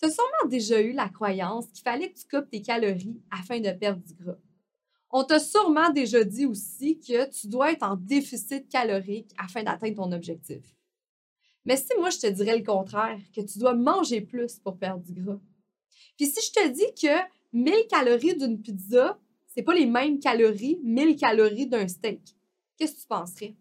[0.00, 3.60] Tu as sûrement déjà eu la croyance qu'il fallait que tu coupes tes calories afin
[3.60, 4.38] de perdre du gras.
[5.10, 9.96] On t'a sûrement déjà dit aussi que tu dois être en déficit calorique afin d'atteindre
[9.96, 10.64] ton objectif.
[11.66, 15.02] Mais si moi je te dirais le contraire, que tu dois manger plus pour perdre
[15.02, 15.40] du gras?
[16.16, 17.18] Puis si je te dis que
[17.52, 22.22] 1000 calories d'une pizza, c'est pas les mêmes calories, 1000 calories d'un steak,
[22.78, 23.54] qu'est-ce que tu penserais?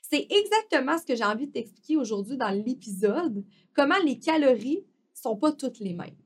[0.00, 3.44] C'est exactement ce que j'ai envie de t'expliquer aujourd'hui dans l'épisode,
[3.74, 4.84] comment les calories
[5.24, 6.16] sont pas toutes les mêmes.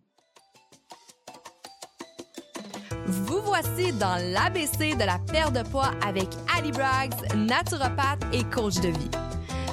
[3.07, 6.27] Vous voici dans l'ABC de la perte de poids avec
[6.57, 9.11] Ali Braggs, naturopathe et coach de vie.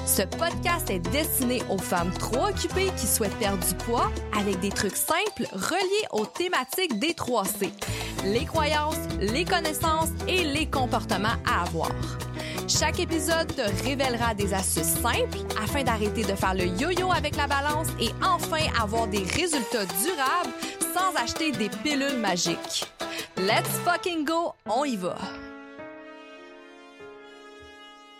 [0.06, 4.70] Ce podcast est destiné aux femmes trop occupées qui souhaitent perdre du poids avec des
[4.70, 7.70] trucs simples reliés aux thématiques des 3C,
[8.24, 11.90] les croyances, les connaissances et les comportements à avoir.
[12.68, 17.46] Chaque épisode te révélera des astuces simples afin d'arrêter de faire le yo-yo avec la
[17.46, 20.50] balance et enfin avoir des résultats durables
[20.92, 22.84] sans acheter des pilules magiques.
[23.36, 25.16] Let's fucking go, on y va!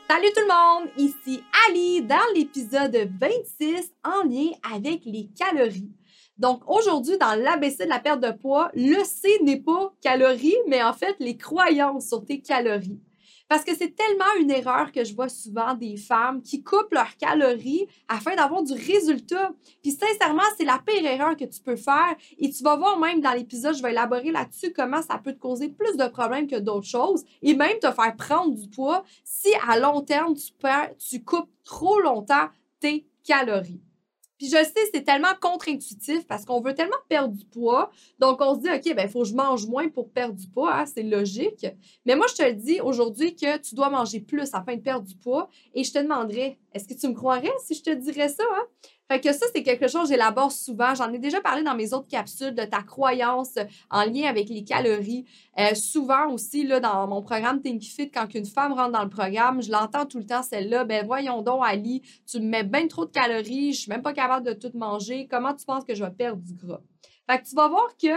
[0.08, 5.90] Salut tout le monde, ici Ali dans l'épisode 26 en lien avec les calories.
[6.38, 10.84] Donc aujourd'hui, dans l'ABC de la perte de poids, le C n'est pas calories, mais
[10.84, 13.00] en fait les croyances sur tes calories.
[13.48, 17.16] Parce que c'est tellement une erreur que je vois souvent des femmes qui coupent leurs
[17.16, 19.52] calories afin d'avoir du résultat.
[19.82, 22.16] Puis sincèrement, c'est la pire erreur que tu peux faire.
[22.38, 25.38] Et tu vas voir même dans l'épisode, je vais élaborer là-dessus comment ça peut te
[25.38, 29.48] causer plus de problèmes que d'autres choses et même te faire prendre du poids si
[29.68, 30.52] à long terme, tu,
[31.08, 32.48] tu coupes trop longtemps
[32.80, 33.85] tes calories.
[34.38, 37.90] Puis je sais, c'est tellement contre-intuitif parce qu'on veut tellement perdre du poids.
[38.18, 40.74] Donc, on se dit, OK, ben, faut que je mange moins pour perdre du poids.
[40.74, 41.66] Hein, c'est logique.
[42.04, 45.16] Mais moi, je te dis aujourd'hui que tu dois manger plus afin de perdre du
[45.16, 45.48] poids.
[45.74, 48.44] Et je te demanderais, est-ce que tu me croirais si je te dirais ça?
[48.52, 48.66] Hein?
[49.08, 50.94] Fait que ça, c'est quelque chose que j'élabore souvent.
[50.94, 53.54] J'en ai déjà parlé dans mes autres capsules de ta croyance
[53.90, 55.24] en lien avec les calories.
[55.58, 59.10] Euh, souvent aussi, là, dans mon programme Think Fit, quand une femme rentre dans le
[59.10, 62.88] programme, je l'entends tout le temps, celle-là, ben voyons donc, Ali, tu me mets bien
[62.88, 65.28] trop de calories, je suis même pas capable de tout manger.
[65.30, 66.80] Comment tu penses que je vais perdre du gras?
[67.28, 68.08] Fait que tu vas voir que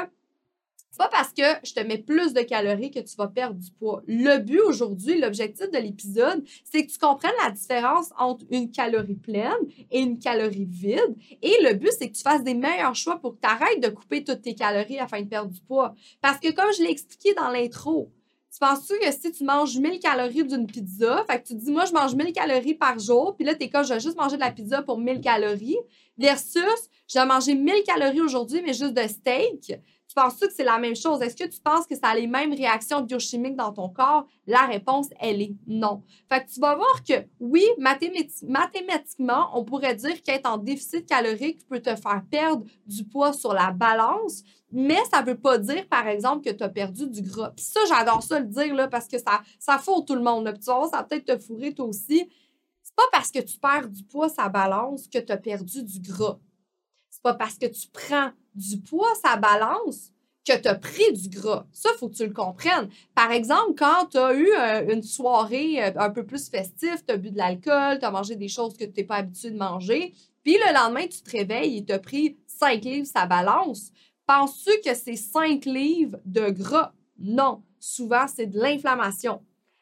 [0.99, 4.03] pas parce que je te mets plus de calories que tu vas perdre du poids.
[4.05, 9.15] Le but aujourd'hui, l'objectif de l'épisode, c'est que tu comprennes la différence entre une calorie
[9.15, 11.15] pleine et une calorie vide.
[11.41, 13.87] Et le but, c'est que tu fasses des meilleurs choix pour que tu arrêtes de
[13.87, 15.95] couper toutes tes calories afin de perdre du poids.
[16.21, 18.11] Parce que comme je l'ai expliqué dans l'intro,
[18.51, 21.85] tu penses-tu que si tu manges 1000 calories d'une pizza, fait que tu dis, moi,
[21.85, 24.41] je mange 1000 calories par jour, puis là, t'es comme, je vais juste manger de
[24.41, 25.77] la pizza pour 1000 calories,
[26.17, 29.79] versus, je vais manger 1000 calories aujourd'hui, mais juste de steak.
[30.09, 31.21] Tu penses-tu que c'est la même chose?
[31.21, 34.25] Est-ce que tu penses que ça a les mêmes réactions biochimiques dans ton corps?
[34.47, 36.01] La réponse, elle est non.
[36.27, 41.59] Fait que tu vas voir que oui, mathématiquement, on pourrait dire qu'être en déficit calorique
[41.67, 45.87] peut te faire perdre du poids sur la balance, mais ça ne veut pas dire,
[45.87, 47.51] par exemple, que tu as perdu du gras.
[47.55, 50.49] Puis ça, j'adore ça le dire parce que ça, ça fout tout le monde.
[50.51, 52.27] Puis tu vas ça peut-être te fourrer toi aussi.
[52.81, 55.99] C'est pas parce que tu perds du poids sa balance que tu as perdu du
[55.99, 56.39] gras.
[57.09, 60.11] C'est pas parce que tu prends du poids, sa balance,
[60.45, 61.65] que tu as pris du gras.
[61.71, 62.89] Ça, faut que tu le comprennes.
[63.13, 67.13] Par exemple, quand tu as eu euh, une soirée euh, un peu plus festive, tu
[67.13, 69.57] as bu de l'alcool, tu as mangé des choses que tu n'es pas habitué de
[69.57, 73.91] manger, puis le lendemain, tu te réveilles et tu as pris 5 livres sa balance,
[74.25, 76.93] penses-tu que c'est 5 livres de gras?
[77.19, 77.63] Non.
[77.79, 79.41] Souvent, c'est de l'inflammation.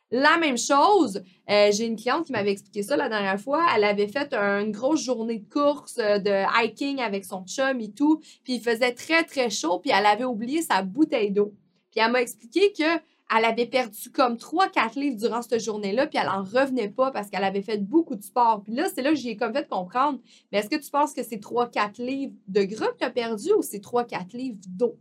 [0.10, 3.66] La même chose, euh, j'ai une cliente qui m'avait expliqué ça la dernière fois.
[3.76, 7.92] Elle avait fait une grosse journée de course, euh, de hiking avec son chum et
[7.92, 8.22] tout.
[8.46, 9.80] Puis il faisait très, très chaud.
[9.80, 11.54] Puis elle avait oublié sa bouteille d'eau.
[11.92, 13.02] Puis elle m'a expliqué que
[13.36, 17.30] elle avait perdu comme 3-4 livres durant cette journée-là, puis elle en revenait pas parce
[17.30, 18.62] qu'elle avait fait beaucoup de sport.
[18.64, 20.20] Puis là, c'est là que j'ai comme fait comprendre.
[20.52, 23.52] Mais est-ce que tu penses que c'est 3-4 livres de gras que tu as perdu
[23.58, 24.98] ou c'est 3-4 livres d'eau?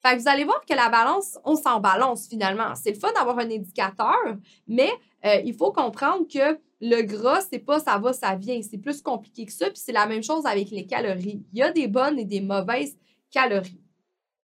[0.00, 2.74] Fait que vous allez voir que la balance, on s'en balance finalement.
[2.74, 4.36] C'est le fun d'avoir un indicateur,
[4.66, 4.90] mais
[5.24, 8.60] euh, il faut comprendre que le gras, c'est pas ça va, ça vient.
[8.62, 9.66] C'est plus compliqué que ça.
[9.66, 11.44] Puis c'est la même chose avec les calories.
[11.52, 12.96] Il y a des bonnes et des mauvaises
[13.30, 13.80] calories.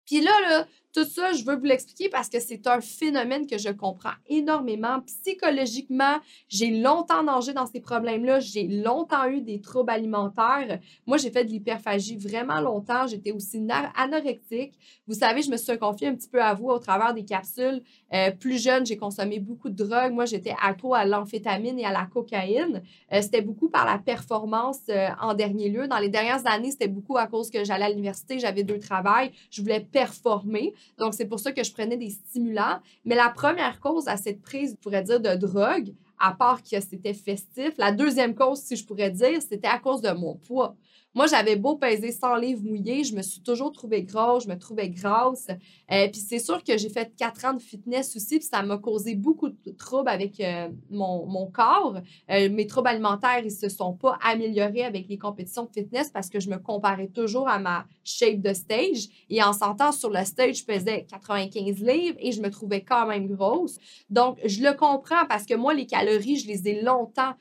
[0.05, 3.57] Puis là, là, tout ça, je veux vous l'expliquer parce que c'est un phénomène que
[3.57, 5.01] je comprends énormément.
[5.01, 6.17] Psychologiquement,
[6.47, 8.39] j'ai longtemps nagé dans ces problèmes-là.
[8.39, 10.79] J'ai longtemps eu des troubles alimentaires.
[11.05, 13.07] Moi, j'ai fait de l'hyperphagie vraiment longtemps.
[13.07, 13.65] J'étais aussi
[13.95, 14.73] anorectique.
[15.07, 17.81] Vous savez, je me suis confiée un petit peu à vous au travers des capsules.
[18.13, 20.13] Euh, plus jeune, j'ai consommé beaucoup de drogues.
[20.13, 22.81] Moi, j'étais accro à l'amphétamine et à la cocaïne.
[23.13, 25.87] Euh, c'était beaucoup par la performance euh, en dernier lieu.
[25.87, 29.31] Dans les dernières années, c'était beaucoup à cause que j'allais à l'université, j'avais deux travails.
[29.49, 30.73] Je voulais performer.
[30.97, 32.79] Donc, c'est pour ça que je prenais des stimulants.
[33.05, 36.79] Mais la première cause à cette prise, je pourrais dire, de drogue, à part que
[36.79, 40.75] c'était festif, la deuxième cause, si je pourrais dire, c'était à cause de mon poids.
[41.13, 44.57] Moi, j'avais beau peser 100 livres mouillés, je me suis toujours trouvée grosse, je me
[44.57, 45.47] trouvais grasse.
[45.91, 48.77] Euh, puis c'est sûr que j'ai fait quatre ans de fitness aussi, puis ça m'a
[48.77, 51.97] causé beaucoup de troubles avec euh, mon, mon, corps.
[52.29, 56.29] Euh, mes troubles alimentaires, ils se sont pas améliorés avec les compétitions de fitness parce
[56.29, 59.09] que je me comparais toujours à ma shape de stage.
[59.29, 63.05] Et en sentant sur le stage, je pesais 95 livres et je me trouvais quand
[63.05, 63.77] même grosse.
[64.09, 67.33] Donc, je le comprends parce que moi, les calories, je les ai longtemps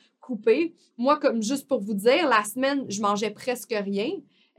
[0.97, 4.11] moi, comme juste pour vous dire, la semaine, je mangeais presque rien.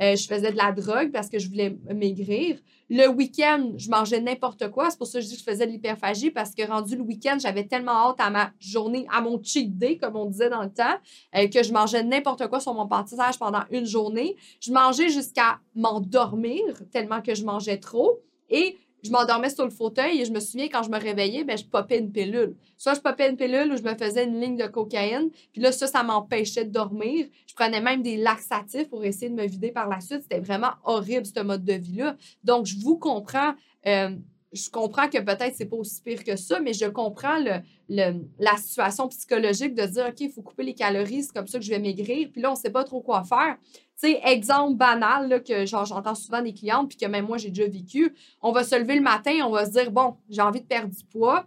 [0.02, 2.58] Euh, je faisais de la drogue parce que je voulais maigrir.
[2.90, 4.90] Le week-end, je mangeais n'importe quoi.
[4.90, 7.04] C'est pour ça que je dis que je faisais de l'hyperphagie parce que rendu le
[7.04, 10.64] week-end, j'avais tellement hâte à ma journée, à mon cheat day, comme on disait dans
[10.64, 10.98] le temps,
[11.36, 14.36] euh, que je mangeais n'importe quoi sur mon pâtissage pendant une journée.
[14.60, 18.20] Je mangeais jusqu'à m'endormir tellement que je mangeais trop.
[18.50, 21.58] Et je m'endormais sur le fauteuil et je me souviens quand je me réveillais, ben,
[21.58, 22.56] je popais une pilule.
[22.78, 25.30] Soit je popais une pilule ou je me faisais une ligne de cocaïne.
[25.52, 27.28] Puis là, ça, ça m'empêchait de dormir.
[27.48, 30.24] Je prenais même des laxatifs pour essayer de me vider par la suite.
[30.24, 32.16] C'était vraiment horrible, ce mode de vie-là.
[32.44, 33.54] Donc, je vous comprends.
[33.88, 34.16] Euh,
[34.54, 38.58] je comprends que peut-être c'est pas aussi pire que ça, mais je comprends le, la
[38.58, 41.70] situation psychologique de dire, OK, il faut couper les calories, c'est comme ça que je
[41.70, 42.30] vais maigrir.
[42.32, 43.58] Puis là, on sait pas trop quoi faire.
[44.02, 48.16] Sais, exemple banal que j'entends souvent des clientes, puis que même moi, j'ai déjà vécu.
[48.42, 50.90] On va se lever le matin, on va se dire, bon, j'ai envie de perdre
[50.90, 51.46] du poids.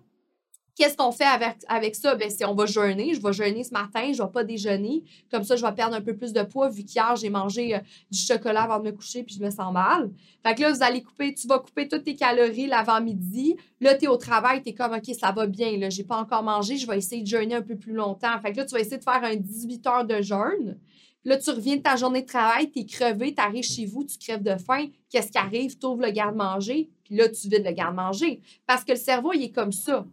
[0.76, 1.26] Qu'est-ce qu'on fait
[1.68, 2.14] avec, ça?
[2.14, 3.14] Ben, c'est on va jeûner.
[3.14, 5.02] Je vais jeûner ce matin, je ne vais pas déjeuner.
[5.32, 7.80] Comme ça, je vais perdre un peu plus de poids vu qu'hier, j'ai mangé euh,
[8.12, 10.12] du chocolat avant de me coucher puis je me sens mal.
[10.46, 13.56] Fait que là, vous allez couper, tu vas couper toutes tes calories l'avant-midi.
[13.80, 15.76] Là, tu es au travail, tu es comme, OK, ça va bien.
[15.76, 18.38] Là, j'ai pas encore mangé, je vais essayer de jeûner un peu plus longtemps.
[18.40, 20.78] Fait que là, tu vas essayer de faire un 18 heures de jeûne.
[21.24, 24.04] Là, tu reviens de ta journée de travail, tu es crevé, tu arrives chez vous,
[24.04, 24.88] tu crèves de faim.
[25.08, 25.78] Qu'est-ce qui arrive?
[25.78, 28.42] Tu ouvres le garde-manger, puis là, tu vides le garde-manger.
[28.66, 30.04] Parce que le cerveau, il est comme ça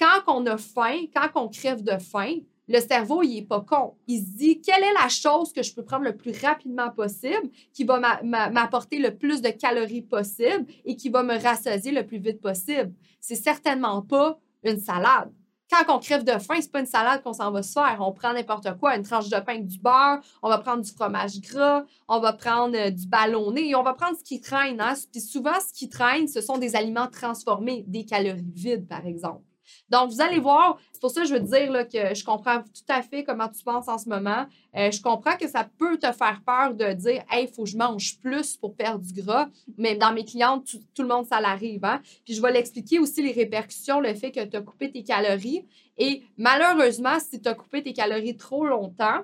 [0.00, 2.36] quand on a faim, quand on crève de faim,
[2.68, 3.94] le cerveau, il n'est pas con.
[4.06, 7.50] Il se dit, quelle est la chose que je peux prendre le plus rapidement possible,
[7.72, 12.18] qui va m'apporter le plus de calories possible et qui va me rassasier le plus
[12.18, 12.92] vite possible?
[13.20, 15.32] C'est certainement pas une salade.
[15.70, 17.98] Quand on crève de faim, c'est pas une salade qu'on s'en va se faire.
[18.00, 21.40] On prend n'importe quoi, une tranche de pain du beurre, on va prendre du fromage
[21.40, 24.80] gras, on va prendre euh, du ballonné et on va prendre ce qui traîne.
[24.80, 24.94] Hein?
[25.12, 29.42] Puis souvent, ce qui traîne, ce sont des aliments transformés, des calories vides, par exemple.
[29.88, 32.60] Donc, vous allez voir, c'est pour ça que je veux dire là, que je comprends
[32.62, 34.46] tout à fait comment tu penses en ce moment.
[34.76, 37.70] Euh, je comprends que ça peut te faire peur de dire Hey, il faut que
[37.70, 39.48] je mange plus pour perdre du gras.
[39.76, 41.84] Mais dans mes clientes, tout, le monde, ça l'arrive.
[41.84, 42.00] Hein?
[42.24, 45.66] Puis je vais l'expliquer aussi les répercussions, le fait que tu as coupé tes calories.
[45.98, 49.22] Et malheureusement, si tu as coupé tes calories trop longtemps,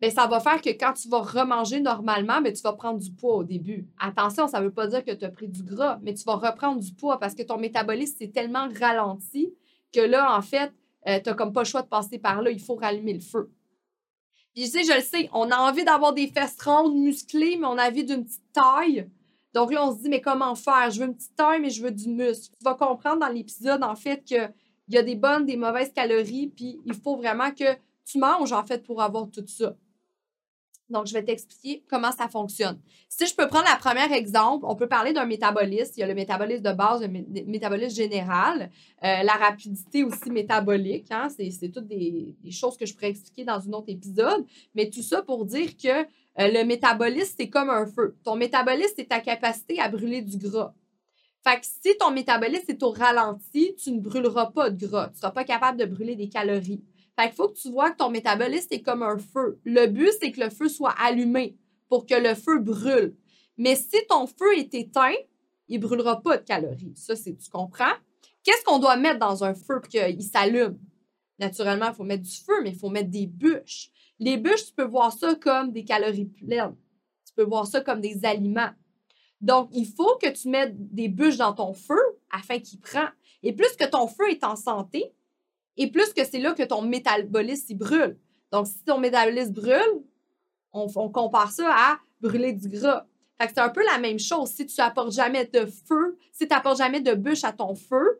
[0.00, 3.10] bien, ça va faire que quand tu vas remanger normalement, bien, tu vas prendre du
[3.12, 3.86] poids au début.
[3.98, 6.36] Attention, ça ne veut pas dire que tu as pris du gras, mais tu vas
[6.36, 9.54] reprendre du poids parce que ton métabolisme s'est tellement ralenti
[9.92, 10.72] que là, en fait,
[11.08, 12.50] euh, tu n'as comme pas le choix de passer par là.
[12.50, 13.50] Il faut rallumer le feu.
[14.54, 17.66] Puis, tu sais, je le sais, on a envie d'avoir des fesses rondes, musclées, mais
[17.66, 19.08] on a envie d'une petite taille.
[19.52, 20.90] Donc là, on se dit, mais comment faire?
[20.90, 22.54] Je veux une petite taille, mais je veux du muscle.
[22.58, 24.50] Tu vas comprendre dans l'épisode, en fait, qu'il
[24.88, 28.64] y a des bonnes, des mauvaises calories, puis il faut vraiment que tu manges, en
[28.64, 29.74] fait, pour avoir tout ça.
[30.88, 32.78] Donc, je vais t'expliquer comment ça fonctionne.
[33.08, 35.92] Si je peux prendre la première exemple, on peut parler d'un métabolisme.
[35.96, 37.08] Il y a le métabolisme de base, le
[37.44, 38.70] métabolisme général,
[39.02, 41.10] euh, la rapidité aussi métabolique.
[41.10, 44.44] Hein, c'est toutes des, choses que je pourrais expliquer dans un autre épisode.
[44.74, 46.04] Mais tout ça pour dire que euh,
[46.38, 48.16] le métabolisme, c'est comme un feu.
[48.22, 50.72] Ton métabolisme, c'est ta capacité à brûler du gras.
[51.42, 55.06] Fait que si ton métabolisme est au ralenti, tu ne brûleras pas de gras.
[55.06, 56.82] Tu ne seras pas capable de brûler des calories.
[57.18, 59.58] Fait qu'il faut que tu vois que ton métabolisme est comme un feu.
[59.64, 61.56] Le but, c'est que le feu soit allumé
[61.88, 63.16] pour que le feu brûle.
[63.56, 65.14] Mais si ton feu est éteint,
[65.68, 66.92] il ne brûlera pas de calories.
[66.94, 67.94] Ça, c'est, tu comprends?
[68.42, 70.78] Qu'est-ce qu'on doit mettre dans un feu pour qu'il s'allume?
[71.38, 73.90] Naturellement, il faut mettre du feu, mais il faut mettre des bûches.
[74.18, 76.76] Les bûches, tu peux voir ça comme des calories pleines.
[77.26, 78.70] Tu peux voir ça comme des aliments.
[79.40, 83.06] Donc, il faut que tu mettes des bûches dans ton feu afin qu'il prend.
[83.42, 85.12] Et plus que ton feu est en santé,
[85.76, 88.18] et plus que c'est là que ton métabolisme brûle.
[88.52, 90.02] Donc, si ton métabolisme brûle,
[90.72, 93.06] on, compare ça à brûler du gras.
[93.40, 94.50] Fait que c'est un peu la même chose.
[94.50, 98.15] Si tu n'apportes jamais de feu, si tu n'apportes jamais de bûche à ton feu,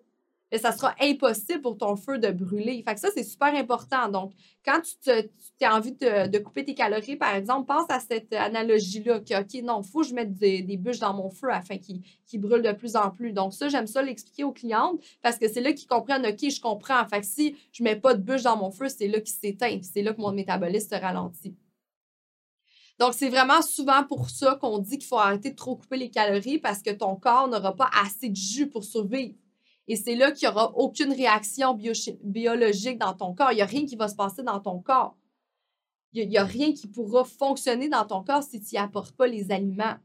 [0.53, 2.83] et ça sera impossible pour ton feu de brûler.
[2.87, 4.09] Fait que ça, c'est super important.
[4.09, 4.33] Donc,
[4.65, 9.41] quand tu, as envie de, couper tes calories, par exemple, pense à cette analogie-là, que,
[9.41, 12.38] OK, non, il faut que je mette des, bûches dans mon feu afin qu'il qu
[12.38, 13.33] brûle de plus en plus.
[13.33, 16.61] Donc, ça, j'aime ça l'expliquer aux clientes parce que c'est là qu'ils comprennent, OK, je
[16.61, 17.05] comprends.
[17.09, 19.81] Fait si je mets pas de bûches dans mon feu, c'est là qu'il s'éteint.
[19.83, 21.57] C'est là que mon métabolisme se ralentit.
[22.99, 26.11] Donc, c'est vraiment souvent pour ça qu'on dit qu'il faut arrêter de trop couper les
[26.11, 29.35] calories parce que ton corps n'aura pas assez de jus pour survivre.
[29.88, 33.52] Et c'est là qu'il n'y aura aucune réaction biologique dans ton corps.
[33.52, 35.16] Il n'y a rien qui va se passer dans ton corps.
[36.12, 39.26] Il n'y a, rien qui pourra fonctionner dans ton corps si tu n'y apportes pas
[39.26, 39.97] les aliments.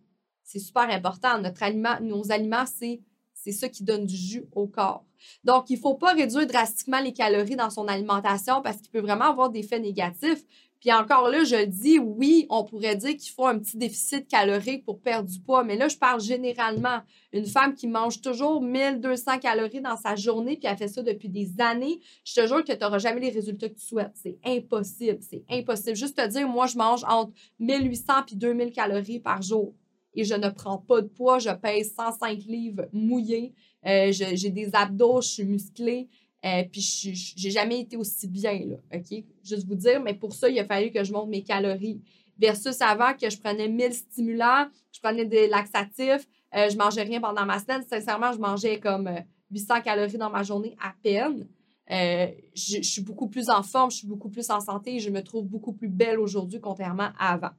[0.43, 1.39] C'est super important.
[1.39, 3.01] Notre aliment, nos aliments, c'est
[3.43, 5.03] c'est ça qui donne du jus au corps.
[5.43, 9.00] Donc, il ne faut pas réduire drastiquement les calories dans son alimentation parce qu'il peut
[9.00, 10.43] vraiment avoir des effets négatifs.
[10.81, 14.83] Puis encore là, je dis, oui, on pourrait dire qu'il faut un petit déficit calorique
[14.83, 17.01] pour perdre du poids, mais là, je parle généralement.
[17.31, 21.29] Une femme qui mange toujours 1200 calories dans sa journée, puis elle fait ça depuis
[21.29, 24.11] des années, je te jure que tu n'auras jamais les résultats que tu souhaites.
[24.15, 25.95] C'est impossible, c'est impossible.
[25.95, 29.75] Juste te dire, moi, je mange entre 1800 et 2000 calories par jour
[30.13, 33.53] et je ne prends pas de poids, je pèse 105 livres mouillés,
[33.85, 36.09] euh, j'ai des abdos, je suis musclée.
[36.43, 39.24] Euh, puis j'ai jamais été aussi bien, là, OK?
[39.43, 42.01] Juste vous dire, mais pour ça, il a fallu que je monte mes calories.
[42.39, 47.21] Versus avant que je prenais 1000 stimulants, je prenais des laxatifs, euh, je mangeais rien
[47.21, 47.83] pendant ma semaine.
[47.88, 49.10] Sincèrement, je mangeais comme
[49.51, 51.48] 800 euh, calories dans ma journée à peine.
[51.88, 55.12] je, je, suis beaucoup plus en forme, je suis beaucoup plus en santé et je
[55.12, 57.51] me trouve beaucoup plus belle aujourd'hui contrairement à avant.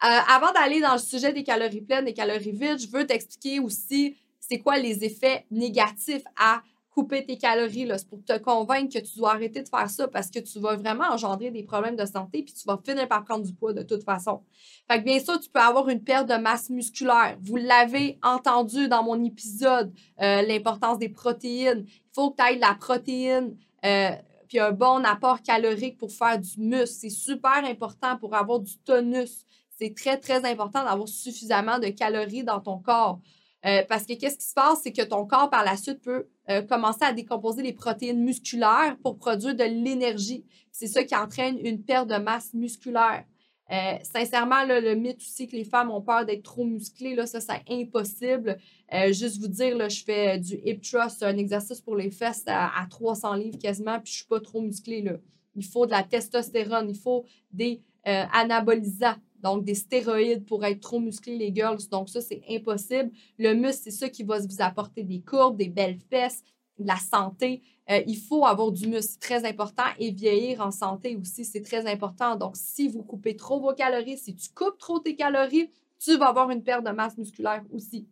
[0.00, 4.16] avant d'aller dans le sujet des calories pleines, des calories vides, je veux t'expliquer aussi
[4.38, 7.88] c'est quoi les effets négatifs à couper tes calories.
[7.96, 10.76] C'est pour te convaincre que tu dois arrêter de faire ça parce que tu vas
[10.76, 13.82] vraiment engendrer des problèmes de santé puis tu vas finir par prendre du poids de
[13.82, 14.42] toute façon.
[14.90, 17.36] Fait que bien sûr, tu peux avoir une perte de masse musculaire.
[17.40, 21.84] Vous l'avez entendu dans mon épisode, euh, l'importance des protéines.
[21.86, 23.56] Il faut que tu ailles de la protéine.
[23.84, 24.10] Euh,
[24.48, 26.88] puis un bon apport calorique pour faire du muscle.
[26.88, 29.46] C'est super important pour avoir du tonus.
[29.78, 33.20] C'est très, très important d'avoir suffisamment de calories dans ton corps.
[33.66, 36.26] Euh, parce que qu'est-ce qui se passe, c'est que ton corps, par la suite, peut
[36.48, 40.44] euh, commencer à décomposer les protéines musculaires pour produire de l'énergie.
[40.72, 43.24] C'est ça qui entraîne une perte de masse musculaire.
[43.70, 47.40] Euh, sincèrement, le mythe aussi que les femmes ont peur d'être trop musclées, là, ça,
[47.40, 48.58] c'est impossible.
[49.12, 53.34] juste vous dire, je fais du hip thrust, un exercice pour les fesses à, 300
[53.34, 55.04] livres quasiment, puis je suis pas trop musclée.
[55.54, 61.00] Il faut de la testostérone, il faut des anabolisants donc, des stéroïdes pour être trop
[61.00, 61.78] musclés, les girls.
[61.90, 63.10] Donc, ça, c'est impossible.
[63.38, 66.42] Le muscle, c'est ça qui va vous apporter des courbes, des belles fesses,
[66.78, 67.62] de la santé.
[67.90, 69.84] Euh, il faut avoir du muscle, c'est très important.
[69.98, 72.36] Et vieillir en santé aussi, c'est très important.
[72.36, 76.28] Donc, si vous coupez trop vos calories, si tu coupes trop tes calories, tu vas
[76.28, 78.08] avoir une perte de masse musculaire aussi.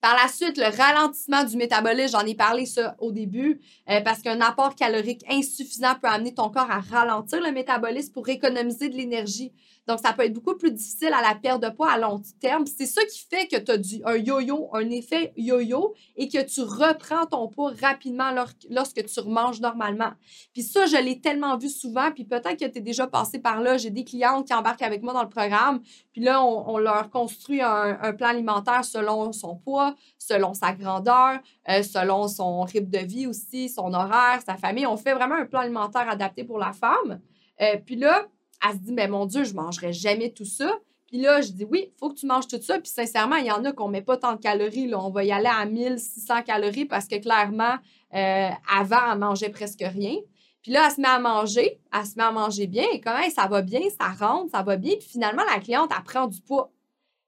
[0.00, 4.20] Par la suite, le ralentissement du métabolisme, j'en ai parlé ça au début, euh, parce
[4.20, 8.96] qu'un apport calorique insuffisant peut amener ton corps à ralentir le métabolisme pour économiser de
[8.96, 9.52] l'énergie.
[9.86, 12.66] Donc, ça peut être beaucoup plus difficile à la perte de poids à long terme.
[12.66, 16.60] C'est ça qui fait que tu as un yo-yo, un effet yo-yo, et que tu
[16.62, 18.30] reprends ton poids rapidement
[18.68, 20.10] lorsque tu remanges normalement.
[20.52, 23.60] Puis ça, je l'ai tellement vu souvent, puis peut-être que tu es déjà passé par
[23.60, 23.76] là.
[23.76, 25.80] J'ai des clientes qui embarquent avec moi dans le programme,
[26.12, 31.38] puis là, on, leur construit un, plan alimentaire selon son poids, selon sa grandeur,
[31.68, 34.86] euh, selon son rythme de vie aussi, son horaire, sa famille.
[34.86, 37.20] On fait vraiment un plan alimentaire adapté pour la femme.
[37.60, 38.26] Euh, puis là,
[38.64, 40.72] elle se dit, mais mon Dieu, je ne mangerai jamais tout ça.
[41.06, 42.78] Puis là, je dis, oui, il faut que tu manges tout ça.
[42.80, 44.88] Puis sincèrement, il y en a qu'on ne met pas tant de calories.
[44.88, 45.00] Là.
[45.00, 47.76] On va y aller à 1600 calories parce que clairement,
[48.14, 50.16] euh, avant, elle mangeait presque rien.
[50.62, 52.84] Puis là, elle se met à manger, elle se met à manger bien.
[52.92, 54.94] Et quand même, ça va bien, ça rentre, ça va bien.
[54.98, 56.72] Puis finalement, la cliente, elle prend du poids.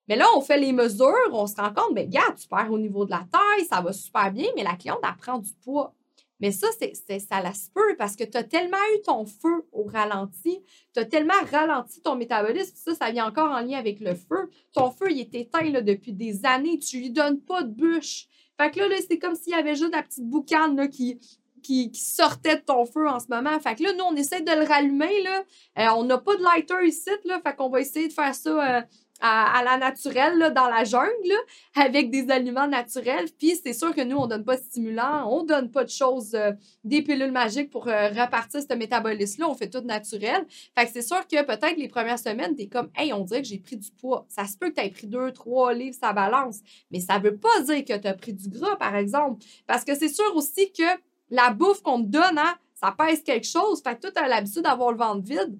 [0.08, 2.78] Mais là, on fait les mesures, on se rend compte, mais regarde, tu perds au
[2.78, 5.94] niveau de la taille, ça va super bien, mais la cliente, elle prend du poids.
[6.40, 9.84] Mais ça, c'est, ça la peu parce que tu as tellement eu ton feu au
[9.84, 10.60] ralenti,
[10.94, 14.50] tu as tellement ralenti ton métabolisme, ça, ça vient encore en lien avec le feu.
[14.72, 18.28] Ton feu, il est éteint depuis des années, tu lui donnes pas de bûche.
[18.60, 21.18] Fait que là, c'est comme s'il y avait juste la petite boucane qui,
[21.92, 23.58] sortait de ton feu en ce moment.
[23.60, 25.26] Fait que là, nous, on essaie de le rallumer.
[25.78, 28.82] Euh, on n'a pas de lighter ici, fait qu'on va essayer de faire ça euh,
[29.20, 31.32] à, la naturelle, dans la jungle,
[31.74, 33.26] avec des aliments naturels.
[33.38, 36.34] Puis c'est sûr que nous, on donne pas de stimulants, on donne pas de choses,
[36.34, 36.52] euh,
[36.84, 39.48] des pilules magiques pour euh, repartir ce métabolisme-là.
[39.48, 40.46] On fait tout naturel.
[40.76, 43.42] Fait que c'est sûr que peut-être les premières semaines, tu es comme, hey, on dirait
[43.42, 44.26] que j'ai pris du poids.
[44.28, 46.60] Ça se peut que tu aies pris deux, trois livres, ça balance.
[46.90, 49.44] Mais ça veut pas dire que tu as pris du gras, par exemple.
[49.66, 50.84] Parce que c'est sûr aussi que
[51.30, 53.82] la bouffe qu'on te donne, hein, ça pèse quelque chose.
[53.82, 55.58] Fait que toi, tu as l'habitude d'avoir le ventre vide.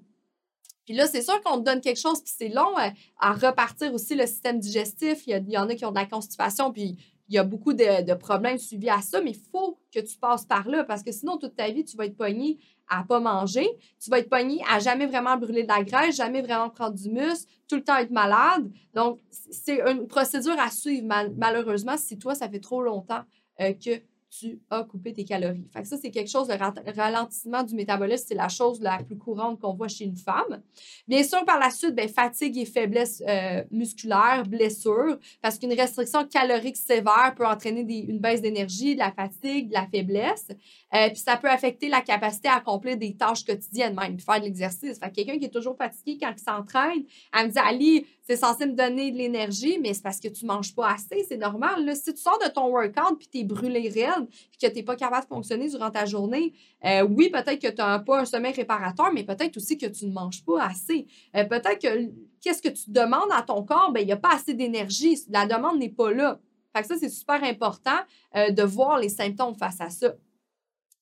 [0.89, 3.93] Puis là, c'est sûr qu'on te donne quelque chose, puis c'est long euh, à, repartir
[3.93, 5.27] aussi le système digestif.
[5.27, 8.13] Il y, en a qui ont de la constipation, puis il y a beaucoup de,
[8.15, 11.37] problèmes suivis à ça, mais il faut que tu passes par là parce que sinon,
[11.37, 13.69] toute ta vie, tu vas être pogné à pas manger.
[14.03, 17.11] Tu vas être pogné à jamais vraiment brûler de la graisse, jamais vraiment prendre du
[17.11, 18.71] muscle, tout le temps être malade.
[18.95, 21.05] Donc, c'est une procédure à suivre,
[21.37, 23.21] malheureusement, si toi, ça fait trop longtemps
[23.61, 25.67] euh, que tu as coupé tes calories.
[25.73, 29.17] Fait que ça, c'est quelque chose, le ralentissement du métabolisme, c'est la chose la plus
[29.17, 30.61] courante qu'on voit chez une femme.
[31.07, 36.25] Bien sûr, par la suite, ben, fatigue et faiblesse euh, musculaire, blessure, parce qu'une restriction
[36.25, 40.47] calorique sévère peut entraîner une baisse d'énergie, de la fatigue, de la faiblesse.
[40.93, 44.45] Euh, puis ça peut affecter la capacité à accomplir des tâches quotidiennes, même faire de
[44.45, 44.99] l'exercice.
[45.13, 48.73] Quelqu'un qui est toujours fatigué quand il s'entraîne, elle me dit Ali, c'est censé me
[48.73, 51.95] donner de l'énergie, mais c'est parce que tu manges pas assez, c'est normal.
[51.95, 54.95] Si tu sors de ton workout puis tu es brûlé réel que tu n'es pas
[54.95, 56.53] capable de fonctionner durant ta journée,
[56.85, 60.05] euh, oui, peut-être que tu n'as pas un sommeil réparateur, mais peut-être aussi que tu
[60.05, 61.07] ne manges pas assez.
[61.35, 62.11] Euh, peut-être que
[62.41, 65.17] qu'est-ce que tu demandes à ton corps, ben il n'y a pas assez d'énergie.
[65.29, 66.39] La demande n'est pas là.
[66.75, 67.97] Fait que ça, c'est super important
[68.35, 70.13] euh, de voir les symptômes face à ça.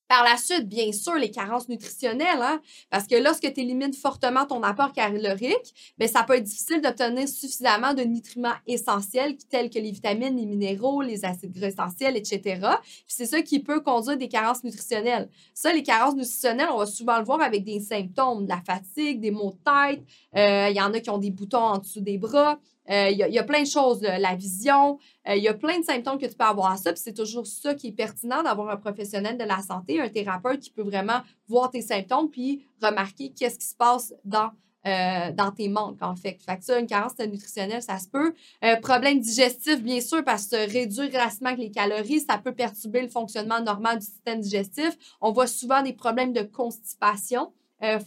[0.08, 4.46] Par la suite, bien sûr, les carences nutritionnelles, hein, parce que lorsque tu élimines fortement
[4.46, 9.80] ton apport calorique, bien, ça peut être difficile d'obtenir suffisamment de nutriments essentiels tels que
[9.80, 12.60] les vitamines, les minéraux, les acides gras essentiels, etc.
[13.06, 15.30] c'est ça qui peut conduire des carences nutritionnelles.
[15.54, 19.20] Ça, les carences nutritionnelles, on va souvent le voir avec des symptômes, de la fatigue,
[19.20, 20.04] des maux de tête.
[20.36, 22.60] Euh, il y en a qui ont des boutons en dessous des bras.
[22.89, 25.84] Euh, il y, a plein de choses, la vision, euh, il y a plein de
[25.84, 26.94] symptômes que tu peux avoir à ça.
[26.94, 30.62] Puis c'est toujours ça qui est pertinent d'avoir un professionnel de la santé, un thérapeute
[30.62, 34.51] qui peut vraiment voir tes symptômes puis remarquer qu'est-ce qui se passe dans,
[34.86, 36.38] euh, dans tes manques, en fait.
[36.46, 38.34] Fait que ça, une carence nutritionnelle, ça se peut.
[38.82, 43.60] problème digestif, bien sûr, parce que réduire grassement les calories, ça peut perturber le fonctionnement
[43.60, 44.98] normal du système digestif.
[45.20, 47.51] On voit souvent des problèmes de constipation.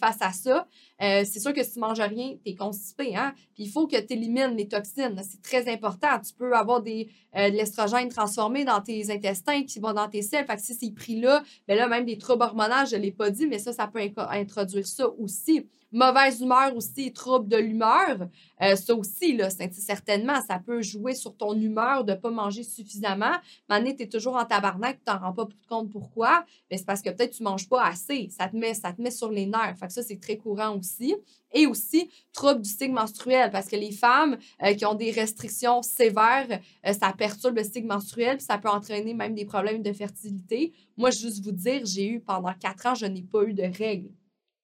[0.01, 0.67] face à ça.
[1.03, 3.17] Euh, c'est sûr que si tu manges rien, tu es constipé.
[3.17, 3.33] Hein?
[3.55, 5.21] Puis il faut que tu élimines les toxines.
[5.23, 6.19] C'est très important.
[6.21, 10.23] Tu peux avoir des, euh, de l'estrogène transformé dans tes intestins qui vont dans tes
[10.23, 10.47] selles.
[10.47, 13.13] Fait que si c'est pris là, ben là, même des troubles hormonaux, je ne l'ai
[13.13, 15.67] pas dit, mais ça, ça peut introduire ça aussi.
[15.93, 18.29] Mauvaise humeur aussi, troubles de l'humeur.
[18.63, 22.63] Euh, ça aussi, là, certainement, ça peut jouer sur ton humeur de ne pas manger
[22.63, 23.35] suffisamment.
[23.69, 26.45] Maintenant, tu es toujours en tabarnak, tu t'en rends pas compte pourquoi.
[26.71, 28.29] Mais c'est parce que peut-être tu manges pas assez.
[28.31, 29.77] Ça te, met, ça te met sur les nerfs.
[29.79, 30.90] Fait que ça, c'est très courant aussi.
[31.53, 35.83] Et aussi, troubles du cycle menstruel, parce que les femmes euh, qui ont des restrictions
[35.83, 39.93] sévères, euh, ça perturbe le cycle menstruel, puis ça peut entraîner même des problèmes de
[39.93, 40.73] fertilité.
[40.97, 44.11] Moi, juste vous dire, j'ai eu pendant quatre ans, je n'ai pas eu de règles.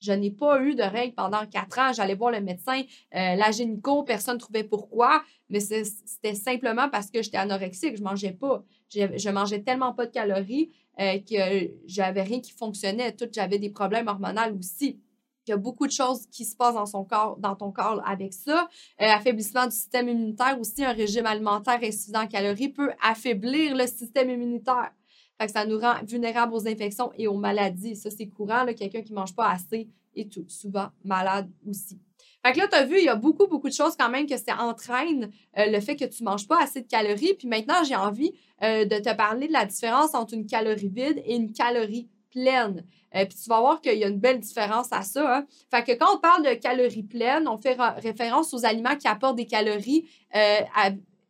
[0.00, 1.92] Je n'ai pas eu de règles pendant quatre ans.
[1.92, 2.82] J'allais voir le médecin,
[3.14, 8.02] euh, la gynéco, personne ne trouvait pourquoi, mais c'était simplement parce que j'étais anorexique, je
[8.02, 8.62] mangeais pas.
[8.90, 13.16] Je mangeais tellement pas de calories que j'avais rien qui fonctionnait.
[13.32, 15.00] J'avais des problèmes hormonaux aussi.
[15.46, 18.02] Il y a beaucoup de choses qui se passent dans, son corps, dans ton corps
[18.06, 18.68] avec ça.
[19.00, 23.86] Euh, affaiblissement du système immunitaire aussi, un régime alimentaire insuffisant en calories peut affaiblir le
[23.86, 24.92] système immunitaire.
[25.38, 27.94] Fait que ça nous rend vulnérables aux infections et aux maladies.
[27.94, 28.64] Ça, c'est courant.
[28.66, 32.00] Quelqu'un qui ne mange pas assez est tout, souvent malade aussi.
[32.44, 34.26] Fait que là, tu as vu, il y a beaucoup, beaucoup de choses quand même
[34.26, 37.34] que ça entraîne euh, le fait que tu ne manges pas assez de calories.
[37.34, 38.32] Puis maintenant, j'ai envie
[38.62, 43.24] euh, de te parler de la différence entre une calorie vide et une calorie Euh,
[43.24, 45.38] puis tu vas voir qu'il y a une belle différence à ça.
[45.38, 45.46] Hein.
[45.70, 49.36] Fait que quand on parle de calories pleines, on fait référence aux aliments qui apportent
[49.36, 50.60] des calories euh,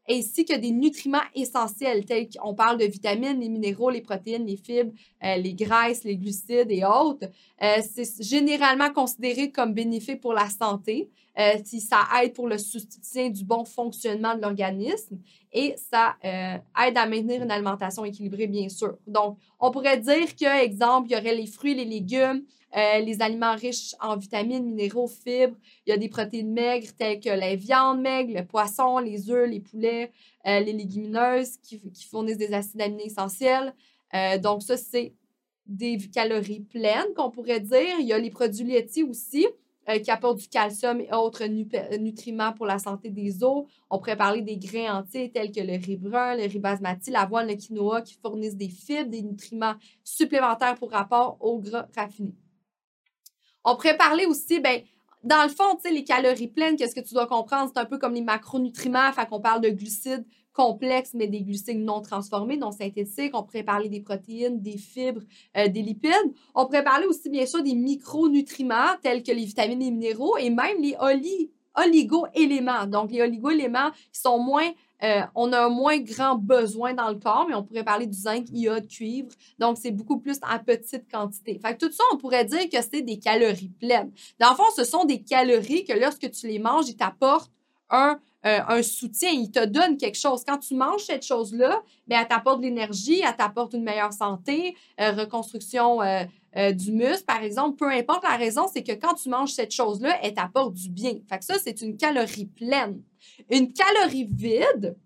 [0.08, 4.56] ainsi que des nutriments essentiels, tels qu'on parle de vitamines, les minéraux, les protéines, les
[4.56, 4.92] fibres,
[5.24, 7.28] euh, les graisses, les glucides et autres.
[7.60, 11.10] c'est généralement considéré comme bénéfique pour la santé.
[11.64, 15.18] si ça aide pour le soutien du bon fonctionnement de l'organisme
[15.56, 18.98] et ça euh, aide à maintenir une alimentation équilibrée, bien sûr.
[19.06, 22.42] Donc, on pourrait dire que, exemple, il y aurait les fruits, les légumes,
[22.76, 25.56] euh, les aliments riches en vitamines, minéraux, fibres.
[25.86, 29.48] Il y a des protéines maigres telles que la viande maigre, le poisson, les œufs,
[29.48, 30.12] les poulets,
[30.46, 33.74] euh, les légumineuses qui, fournissent des acides aminés essentiels.
[34.42, 35.14] donc, ça, c'est
[35.66, 37.98] des calories pleines qu'on pourrait dire.
[37.98, 39.46] Il y a les produits laitiers aussi.
[39.88, 41.44] Euh, qui apportent du calcium et autres
[41.96, 43.66] nutriments pour la santé des os.
[43.88, 47.46] On pourrait parler des grains entiers tels que le riz brun, le riz basmati, l'avoine,
[47.46, 52.34] le quinoa qui fournissent des fibres, des nutriments supplémentaires pour rapport aux gras raffinés.
[53.66, 54.80] On pourrait parler aussi, ben,
[55.24, 57.70] dans le fond, les calories pleines, qu'est-ce que tu dois comprendre?
[57.74, 61.80] C'est un peu comme les macronutriments, fait qu'on parle de glucides, complexes, mais des glucides
[61.80, 63.32] non transformés, non synthétiques.
[63.34, 65.22] On pourrait parler des protéines, des fibres,
[65.56, 66.32] euh, des lipides.
[66.54, 70.48] On pourrait parler aussi, bien sûr, des micronutriments tels que les vitamines et minéraux et
[70.48, 70.96] même les
[71.74, 72.86] oligo-éléments.
[72.86, 74.70] Donc, les oligo-éléments qui sont moins
[75.02, 78.16] euh, on a un moins grand besoin dans le corps, mais on pourrait parler du
[78.16, 79.28] zinc, iode, cuivre.
[79.58, 81.58] Donc, c'est beaucoup plus en petite quantité.
[81.58, 84.10] Fait que tout ça, on pourrait dire que c'est des calories pleines.
[84.40, 87.52] Dans le fond, ce sont des calories que lorsque tu les manges, ils t'apportent
[87.90, 90.44] un euh, un soutien, il te donne quelque chose.
[90.46, 94.76] Quand tu manges cette chose-là, bien, elle t'apporte de l'énergie, elle t'apporte une meilleure santé,
[95.00, 97.76] euh, reconstruction euh, du muscle, par exemple.
[97.76, 101.14] Peu importe la raison, c'est que quand tu manges cette chose-là, elle t'apporte du bien.
[101.28, 103.02] Fait que ça, c'est une calorie pleine.
[103.50, 104.96] Une calorie vide,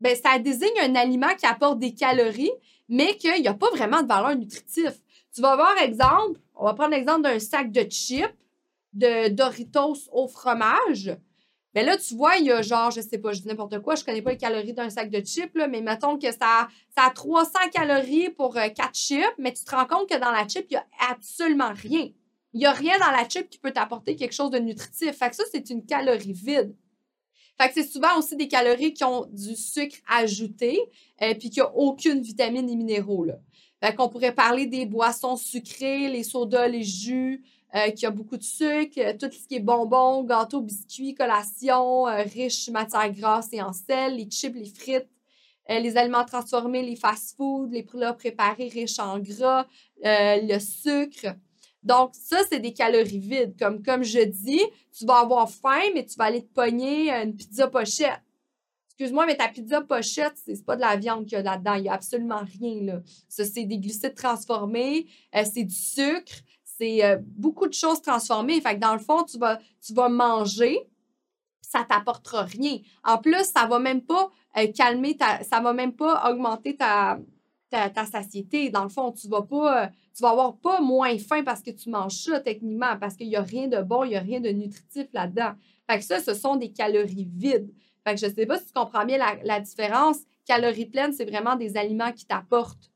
[0.00, 2.52] ben, ça désigne un aliment qui apporte des calories,
[2.88, 4.98] mais qu'il n'y a pas vraiment de valeur nutritive.
[5.32, 8.34] Tu vas voir, exemple, on va prendre l'exemple d'un sac de chips
[8.92, 11.16] de Doritos au fromage.
[11.74, 13.94] Mais là, tu vois, il y a genre, je sais pas, je dis n'importe quoi,
[13.94, 17.04] je connais pas les calories d'un sac de chips, là, mais mettons que ça, ça
[17.06, 20.48] a 300 calories pour 4 euh, chips, mais tu te rends compte que dans la
[20.48, 22.08] chip, il y a absolument rien.
[22.52, 25.12] Il n'y a rien dans la chip qui peut t'apporter quelque chose de nutritif.
[25.12, 26.74] Fait que ça, c'est une calorie vide.
[27.60, 30.80] Fait que c'est souvent aussi des calories qui ont du sucre ajouté,
[31.20, 33.24] et euh, puis qui n'ont aucune vitamine et minéraux.
[33.24, 33.38] Là.
[33.82, 37.44] Fait qu'on pourrait parler des boissons sucrées, les sodas, les jus,
[37.76, 42.08] euh, qui a beaucoup de sucre, euh, tout ce qui est bonbons, gâteaux, biscuits, collations,
[42.08, 45.08] euh, riches matières grasses et en sel, les chips, les frites,
[45.68, 49.66] les aliments transformés, les fast-foods, les plats préparés riches en gras,
[50.02, 51.36] le sucre.
[51.84, 53.54] Donc, ça, c'est des calories vides.
[53.56, 57.36] Comme, comme je dis, tu vas avoir faim, mais tu vas aller te pogner une
[57.36, 58.20] pizza pochette.
[58.88, 61.74] Excuse-moi, mais ta pizza pochette, c'est pas de la viande qu'il y a là-dedans.
[61.74, 62.82] Il n'y a absolument rien.
[62.82, 63.02] Là.
[63.28, 66.34] Ça, c'est des glucides transformés, c'est du sucre,
[66.80, 68.60] c'est euh, beaucoup de choses transformées.
[68.60, 70.88] Fait que dans le fond, tu vas, manger,
[71.60, 72.78] ça t'apportera rien.
[73.04, 77.18] En plus, ça va même pas euh, calmer ta, ça va même pas augmenter ta,
[77.70, 78.70] ta, satiété.
[78.70, 81.70] Dans le fond, tu vas pas, euh, tu vas avoir pas moins faim parce que
[81.70, 84.40] tu manges ça techniquement, parce qu'il y a rien de bon, il y a rien
[84.40, 85.52] de nutritif là-dedans.
[85.88, 87.70] Fait que ça, ce sont des calories vides.
[88.06, 90.16] Fait que je sais pas si tu comprends bien la différence.
[90.46, 92.89] Calories pleines, c'est vraiment des aliments qui t'apportent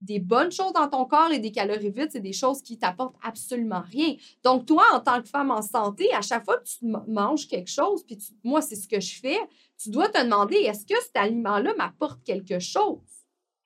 [0.00, 3.16] des bonnes choses dans ton corps et des calories vides, c'est des choses qui t'apportent
[3.22, 4.14] absolument rien.
[4.44, 7.70] Donc, toi, en tant que femme en santé, à chaque fois que tu manges quelque
[7.70, 9.38] chose, puis moi, c'est ce que je fais,
[9.80, 12.98] tu dois te demander, est-ce que cet aliment-là m'apporte quelque chose?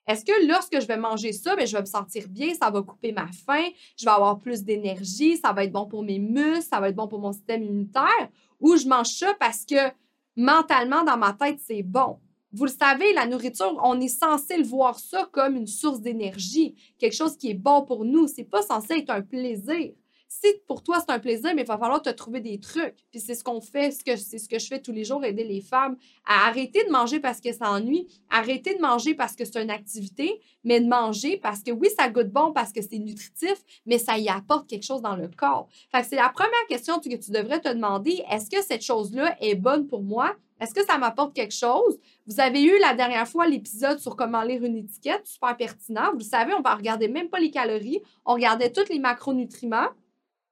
[0.07, 2.83] Est-ce que lorsque je vais manger ça, bien, je vais me sentir bien, ça va
[2.83, 6.66] couper ma faim, je vais avoir plus d'énergie, ça va être bon pour mes muscles,
[6.68, 9.92] ça va être bon pour mon système immunitaire, ou je mange ça parce que
[10.35, 12.18] mentalement, dans ma tête, c'est bon?
[12.55, 16.75] Vous le savez, la nourriture, on est censé le voir ça comme une source d'énergie,
[16.99, 18.29] quelque chose qui est bon pour nous.
[18.29, 19.93] C'est pas censé être un plaisir.
[20.29, 22.97] Si pour toi c'est un plaisir, mais il va falloir te trouver des trucs.
[23.11, 25.61] Puis c'est ce qu'on fait, c'est ce que je fais tous les jours, aider les
[25.61, 29.62] femmes à arrêter de manger parce que ça ennuie, arrêter de manger parce que c'est
[29.62, 33.62] une activité, mais de manger parce que oui, ça goûte bon parce que c'est nutritif,
[33.85, 35.69] mais ça y apporte quelque chose dans le corps.
[35.91, 39.37] Fait que c'est la première question que tu devrais te demander, est-ce que cette chose-là
[39.41, 40.35] est bonne pour moi?
[40.62, 41.98] Est-ce que ça m'apporte quelque chose?
[42.25, 46.12] Vous avez eu la dernière fois l'épisode sur comment lire une étiquette, super pertinent.
[46.14, 49.88] Vous savez, on ne regarder même pas les calories, on regardait tous les macronutriments.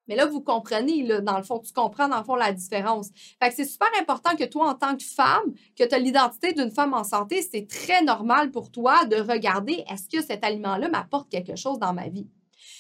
[0.09, 3.11] Mais là, vous comprenez, là, dans le fond, tu comprends dans le fond la différence.
[3.41, 6.55] Fait que c'est super important que toi, en tant que femme, que tu as l'identité
[6.55, 10.89] d'une femme en santé, c'est très normal pour toi de regarder est-ce que cet aliment-là
[10.89, 12.27] m'apporte quelque chose dans ma vie?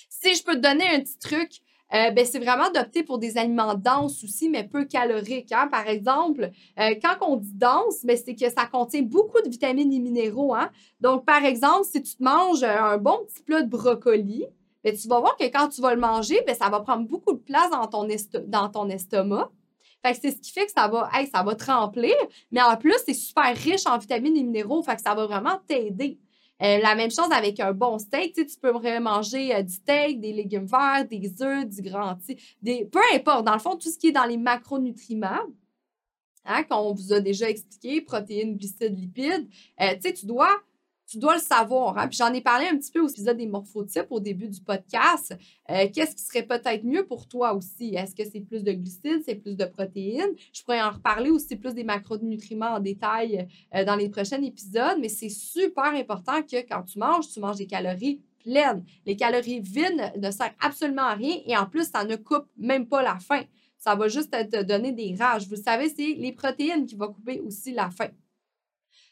[0.08, 1.60] Si je peux te donner un petit truc,
[1.94, 5.52] euh, ben, c'est vraiment d'opter pour des aliments denses aussi, mais peu caloriques.
[5.52, 5.68] Hein.
[5.70, 9.92] Par exemple, euh, quand on dit dense, ben, c'est que ça contient beaucoup de vitamines
[9.92, 10.54] et minéraux.
[10.54, 10.70] Hein.
[11.00, 14.44] Donc, par exemple, si tu te manges un bon petit plat de brocoli,
[14.84, 17.32] ben, tu vas voir que quand tu vas le manger, ben, ça va prendre beaucoup
[17.32, 18.06] de place dans ton,
[18.46, 19.50] dans ton estomac.
[20.04, 22.14] Fait que c'est ce qui fait que ça va, ça va te remplir,
[22.50, 25.58] mais en plus, c'est super riche en vitamines et minéraux, fait que ça va vraiment
[25.66, 26.18] t'aider.
[26.62, 28.34] Euh, la même chose avec un bon steak.
[28.34, 32.16] Tu, peux manger euh, du steak, des légumes verts, des œufs, du grand
[32.62, 33.44] des peu importe.
[33.46, 35.46] Dans le fond, tout ce qui est dans les macronutriments,
[36.44, 39.48] hein, qu'on vous a déjà expliqué, protéines, glucides, lipides,
[39.80, 40.60] euh, tu dois
[41.10, 41.98] tu dois le savoir.
[41.98, 42.06] Hein?
[42.06, 45.36] Puis j'en ai parlé un petit peu au épisode des morphotypes au début du podcast.
[45.68, 47.96] Euh, qu'est-ce qui serait peut-être mieux pour toi aussi?
[47.96, 50.30] Est-ce que c'est plus de glucides, c'est plus de protéines?
[50.52, 54.98] Je pourrais en reparler aussi plus des macronutriments en détail euh, dans les prochains épisodes,
[55.00, 58.84] mais c'est super important que quand tu manges, tu manges des calories pleines.
[59.04, 62.86] Les calories vides ne servent absolument à rien et en plus, ça ne coupe même
[62.86, 63.42] pas la faim.
[63.78, 65.48] Ça va juste te donner des rages.
[65.48, 68.10] Vous savez, c'est les protéines qui vont couper aussi la faim.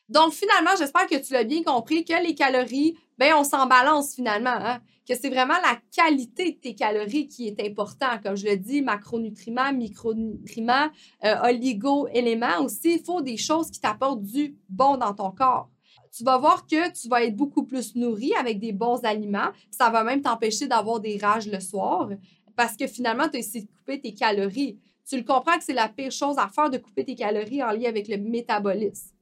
[0.08, 4.14] Donc, finalement, j'espère que tu l'as bien compris que les calories, ben, on s'en balance
[4.14, 4.54] finalement.
[4.54, 4.80] Hein?
[5.06, 8.18] Que c'est vraiment la qualité de tes calories qui est important.
[8.22, 10.88] Comme je le dis, macronutriments, micronutriments,
[11.24, 12.94] euh, oligo-éléments aussi.
[12.94, 15.70] Il faut des choses qui t'apportent du bon dans ton corps.
[16.16, 19.50] Tu vas voir que tu vas être beaucoup plus nourri avec des bons aliments.
[19.70, 22.08] Ça va même t'empêcher d'avoir des rages le soir
[22.56, 24.78] parce que finalement, tu as essayé de couper tes calories.
[25.08, 27.70] Tu le comprends que c'est la pire chose à faire de couper tes calories en
[27.70, 29.17] lien avec le métabolisme.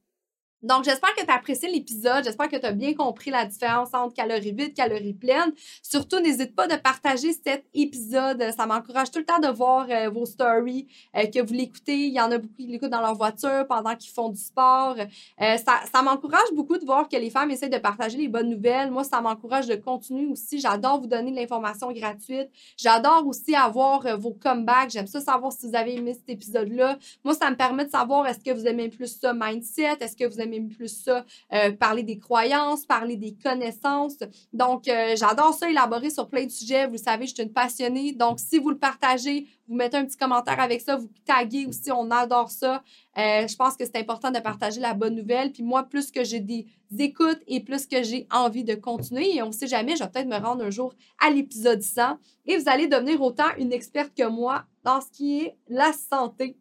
[0.63, 2.25] Donc, j'espère que tu as apprécié l'épisode.
[2.25, 5.53] J'espère que tu as bien compris la différence entre calories vides, calories pleines.
[5.83, 8.43] Surtout, n'hésite pas de partager cet épisode.
[8.57, 12.07] Ça m'encourage tout le temps de voir euh, vos stories, euh, que vous l'écoutez.
[12.07, 14.97] Il y en a beaucoup qui l'écoutent dans leur voiture pendant qu'ils font du sport.
[14.99, 18.49] Euh, ça, ça m'encourage beaucoup de voir que les femmes essaient de partager les bonnes
[18.49, 18.91] nouvelles.
[18.91, 20.59] Moi, ça m'encourage de continuer aussi.
[20.59, 22.49] J'adore vous donner de l'information gratuite.
[22.79, 24.91] J'adore aussi avoir vos comebacks.
[24.91, 26.99] J'aime ça savoir si vous avez aimé cet épisode-là.
[27.25, 30.25] Moi, ça me permet de savoir est-ce que vous aimez plus ça mindset, est-ce que
[30.25, 34.19] vous plus ça, euh, parler des croyances, parler des connaissances.
[34.53, 36.87] Donc, euh, j'adore ça, élaborer sur plein de sujets.
[36.87, 38.13] Vous le savez, je suis une passionnée.
[38.13, 41.91] Donc, si vous le partagez, vous mettez un petit commentaire avec ça, vous taguez aussi,
[41.91, 42.83] on adore ça.
[43.19, 45.53] Euh, je pense que c'est important de partager la bonne nouvelle.
[45.53, 46.67] Puis moi, plus que j'ai des
[46.99, 50.11] écoutes et plus que j'ai envie de continuer, et on ne sait jamais, je vais
[50.11, 54.13] peut-être me rendre un jour à l'épisode 100 et vous allez devenir autant une experte
[54.17, 56.57] que moi dans ce qui est la santé.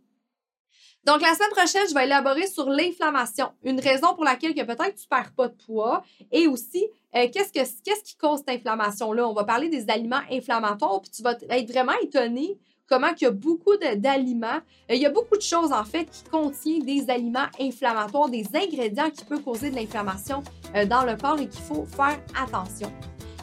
[1.05, 4.95] Donc, la semaine prochaine, je vais élaborer sur l'inflammation, une raison pour laquelle que peut-être
[4.95, 9.27] tu ne perds pas de poids et aussi euh, qu'est-ce, que, qui cause cette inflammation-là?
[9.27, 12.57] On va parler des aliments inflammatoires, puis tu vas être vraiment étonné
[12.89, 14.59] comment il y a beaucoup d'aliments.
[14.89, 18.47] Euh, il y a beaucoup de choses, en fait, qui contiennent des aliments inflammatoires, des
[18.55, 20.43] ingrédients qui peuvent causer de l'inflammation
[20.75, 22.91] euh, dans le corps et qu'il faut faire attention.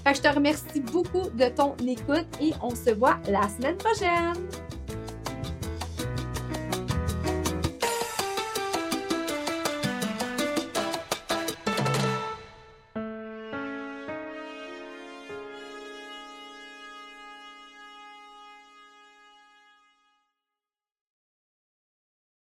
[0.05, 4.49] je te remercie beaucoup de ton écoute et on se voit la semaine prochaine.